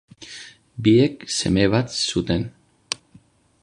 [0.87, 2.51] Biek seme bat zuten.